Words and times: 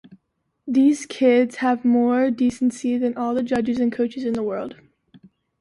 These 0.67 1.05
kids 1.05 1.57
have 1.57 1.85
more 1.85 2.31
decency 2.31 2.97
than 2.97 3.15
all 3.15 3.35
the 3.35 3.43
judges 3.43 3.79
and 3.79 3.91
coaches 3.91 4.23
in 4.23 4.33
the 4.33 4.41
world. 4.41 4.77